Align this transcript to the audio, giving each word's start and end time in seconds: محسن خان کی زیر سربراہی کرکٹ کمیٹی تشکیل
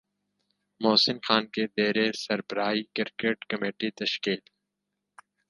محسن 0.81 1.17
خان 1.25 1.43
کی 1.53 1.63
زیر 1.75 1.97
سربراہی 2.17 2.83
کرکٹ 2.95 3.37
کمیٹی 3.49 3.89
تشکیل 3.99 4.39